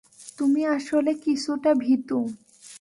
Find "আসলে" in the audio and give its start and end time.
0.67-1.11